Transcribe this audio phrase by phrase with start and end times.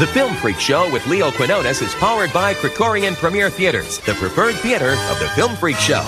[0.00, 4.56] The Film Freak Show with Leo Quinones is powered by Krikorian Premier Theaters, the preferred
[4.56, 6.02] theater of the Film Freak Show.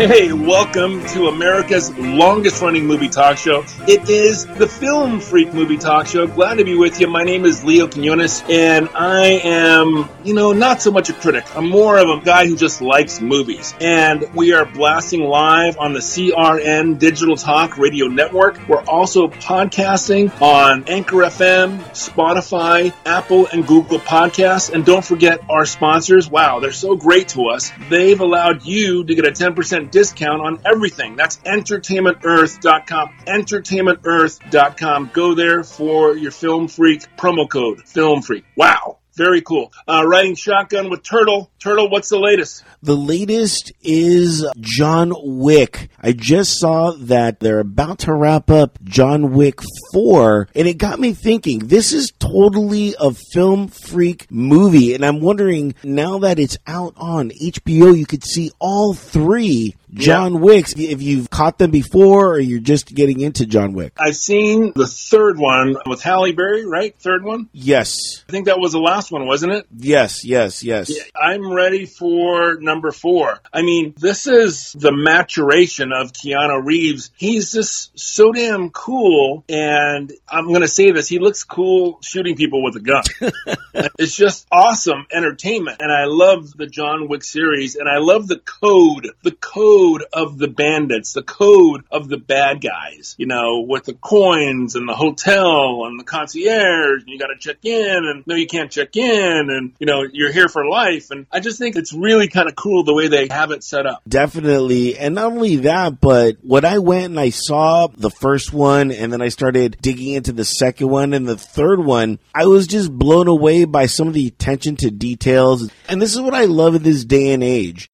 [0.00, 3.66] Hey, welcome to America's longest running movie talk show.
[3.86, 6.26] It is the Film Freak Movie Talk Show.
[6.26, 7.06] Glad to be with you.
[7.06, 11.44] My name is Leo Quinones, and I am, you know, not so much a critic.
[11.54, 13.74] I'm more of a guy who just likes movies.
[13.78, 18.58] And we are blasting live on the CRN Digital Talk Radio Network.
[18.70, 24.72] We're also podcasting on Anchor FM, Spotify, Apple, and Google Podcasts.
[24.72, 26.30] And don't forget our sponsors.
[26.30, 27.70] Wow, they're so great to us.
[27.90, 31.16] They've allowed you to get a 10% discount on everything.
[31.16, 33.10] That's entertainmentearth.com.
[33.26, 35.10] Entertainmentearth.com.
[35.12, 37.82] Go there for your Film Freak promo code.
[37.82, 38.44] Film Freak.
[38.56, 38.89] Wow.
[39.20, 39.70] Very cool.
[39.86, 41.50] Uh, riding shotgun with Turtle.
[41.58, 42.64] Turtle, what's the latest?
[42.82, 45.90] The latest is John Wick.
[46.00, 49.60] I just saw that they're about to wrap up John Wick
[49.92, 54.94] 4, and it got me thinking this is totally a film freak movie.
[54.94, 60.40] And I'm wondering now that it's out on HBO, you could see all three John
[60.40, 63.92] Wicks if you've caught them before or you're just getting into John Wick.
[63.98, 66.94] I've seen the third one with Halle Berry, right?
[66.98, 67.48] Third one?
[67.52, 67.96] Yes,
[68.28, 69.66] I think that was the last one, wasn't it?
[69.76, 70.92] yes, yes, yes.
[71.14, 73.40] I'm ready for number four.
[73.52, 77.10] I mean, this is the maturation of Keanu Reeves.
[77.16, 79.44] He's just so damn cool.
[79.48, 81.08] And I'm going to say this.
[81.08, 83.02] He looks cool shooting people with a gun.
[83.98, 85.78] it's just awesome entertainment.
[85.80, 90.38] And I love the John Wick series and I love the code, the code of
[90.38, 94.94] the bandits, the code of the bad guys, you know, with the coins and the
[94.94, 97.02] hotel and the concierge.
[97.02, 99.50] And you got to check in and no, you can't check in.
[99.50, 101.10] And, you know, you're here for life.
[101.10, 103.86] And I just think it's really kind of cool the way they have it set
[103.86, 104.02] up.
[104.08, 104.98] Definitely.
[104.98, 109.12] And not only that, but when I went and I saw the first one and
[109.12, 112.92] then I started digging into the second one and the third one, I was just
[112.92, 115.70] blown away by some of the attention to details.
[115.88, 117.90] And this is what I love in this day and age.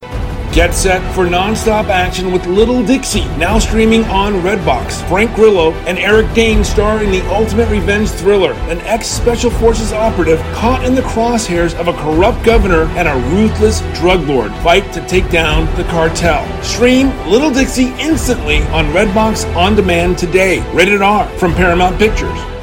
[0.56, 5.06] Get set for nonstop action with Little Dixie, now streaming on Redbox.
[5.06, 8.54] Frank Grillo and Eric Dane star in the ultimate revenge thriller.
[8.70, 13.28] An ex Special Forces operative caught in the crosshairs of a corrupt governor and a
[13.36, 16.42] ruthless drug lord fight to take down the cartel.
[16.62, 20.60] Stream Little Dixie instantly on Redbox on demand today.
[20.72, 22.55] Rated R from Paramount Pictures.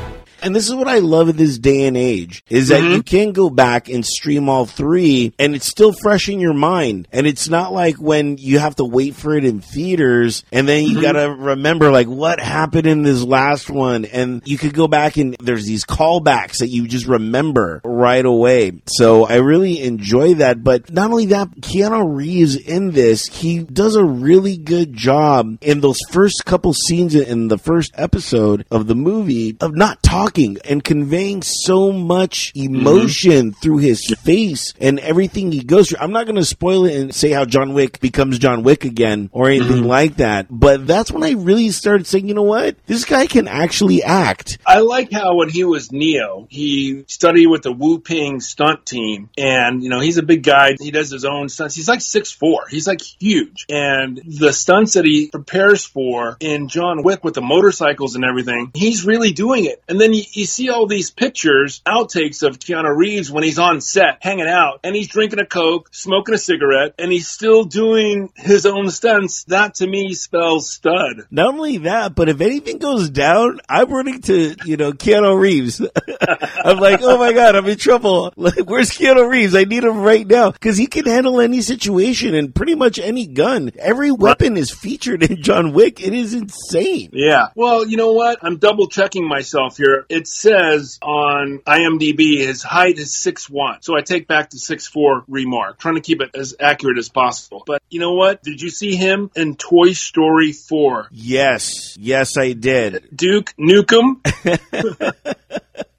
[0.43, 2.93] And this is what I love in this day and age is that mm-hmm.
[2.93, 7.07] you can go back and stream all three and it's still fresh in your mind.
[7.11, 10.83] And it's not like when you have to wait for it in theaters and then
[10.83, 11.01] you mm-hmm.
[11.01, 14.05] gotta remember like what happened in this last one.
[14.05, 18.81] And you could go back and there's these callbacks that you just remember right away.
[18.87, 20.63] So I really enjoy that.
[20.63, 25.79] But not only that, Keanu Reeves in this, he does a really good job in
[25.79, 30.83] those first couple scenes in the first episode of the movie of not talking and
[30.83, 35.99] conveying so much emotion through his face and everything he goes through.
[35.99, 39.29] I'm not going to spoil it and say how John Wick becomes John Wick again
[39.31, 39.85] or anything mm-hmm.
[39.85, 42.75] like that, but that's when I really started saying, you know what?
[42.85, 44.57] This guy can actually act.
[44.65, 49.29] I like how when he was Neo, he studied with the Wu Ping stunt team,
[49.37, 50.75] and you know he's a big guy.
[50.79, 51.75] He does his own stunts.
[51.75, 52.67] He's like six four.
[52.69, 57.41] He's like huge, and the stunts that he prepares for in John Wick with the
[57.41, 59.81] motorcycles and everything, he's really doing it.
[59.87, 63.81] And then you, you see all these pictures, outtakes of Keanu Reeves when he's on
[63.81, 68.31] set, hanging out, and he's drinking a coke, smoking a cigarette, and he's still doing
[68.35, 69.43] his own stunts.
[69.45, 71.27] That to me spells stud.
[71.31, 75.81] Not only that, but if anything goes down, I'm running to, you know, Keanu Reeves.
[76.65, 78.33] I'm like, oh my God, I'm in trouble.
[78.35, 79.55] Like, where's Keanu Reeves?
[79.55, 80.51] I need him right now.
[80.51, 83.71] Cause he can handle any situation and pretty much any gun.
[83.77, 86.01] Every weapon is featured in John Wick.
[86.01, 87.09] It is insane.
[87.13, 87.47] Yeah.
[87.55, 88.39] Well, you know what?
[88.41, 90.05] I'm double checking myself here.
[90.13, 94.85] It says on IMDb his height is six one, so I take back the six
[94.85, 97.63] four remark, trying to keep it as accurate as possible.
[97.65, 98.43] But you know what?
[98.43, 101.07] Did you see him in Toy Story 4?
[101.11, 101.97] Yes.
[101.97, 103.09] Yes, I did.
[103.15, 104.21] Duke Nukem?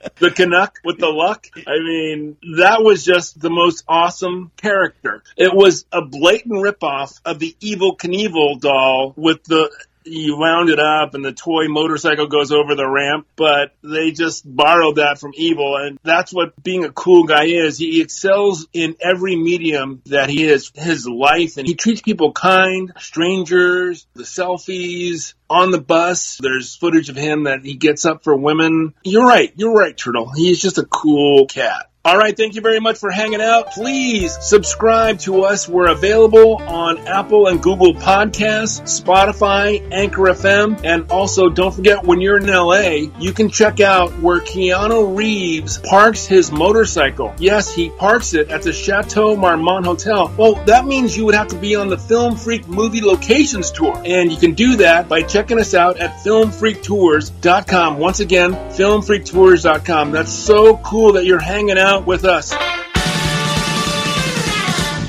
[0.18, 1.46] the Canuck with the luck.
[1.66, 5.22] I mean, that was just the most awesome character.
[5.36, 9.70] It was a blatant ripoff of the Evel Knievel doll with the
[10.04, 14.44] you wound it up and the toy motorcycle goes over the ramp, but they just
[14.44, 15.86] borrowed that from Evel.
[15.86, 17.78] And that's what being a cool guy is.
[17.78, 22.92] He excels in every medium that he is, his life, and he treats people kind,
[22.98, 26.38] strangers, the selfies, on the bus.
[26.40, 28.94] There's footage of him that he gets up for women.
[29.04, 29.52] You're right.
[29.56, 30.30] You're right, Turtle.
[30.34, 31.90] He's just a cool cat.
[32.06, 33.70] All right, thank you very much for hanging out.
[33.70, 35.66] Please subscribe to us.
[35.66, 42.20] We're available on Apple and Google Podcasts, Spotify, Anchor FM, and also don't forget when
[42.20, 47.34] you're in LA, you can check out where Keanu Reeves parks his motorcycle.
[47.38, 50.30] Yes, he parks it at the Chateau Marmont Hotel.
[50.36, 53.98] Well, that means you would have to be on the Film Freak Movie Locations Tour.
[54.04, 57.96] And you can do that by checking us out at filmfreaktours.com.
[57.98, 60.10] Once again, filmfreaktours.com.
[60.10, 62.52] That's so cool that you're hanging out with us.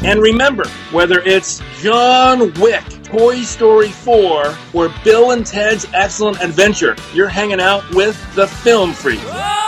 [0.04, 6.96] And remember, whether it's John Wick, Toy Story 4, or Bill and Ted's Excellent Adventure,
[7.14, 9.20] you're hanging out with the Film Freak.
[9.24, 9.65] I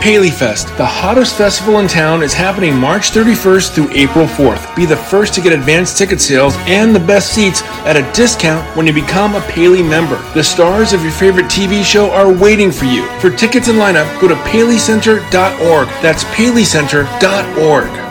[0.00, 0.10] goodbye.
[0.10, 4.74] Paley Fest, the hottest festival in town, is happening March 31st through April 4th.
[4.74, 8.64] Be the first to get advanced ticket sales and the best seats at a discount
[8.76, 10.16] when you become a Paley member.
[10.34, 13.06] The stars of your favorite TV show are waiting for you.
[13.20, 15.88] For tickets and lineup, go to paleycenter.org.
[16.02, 18.09] That's paleycenter.org.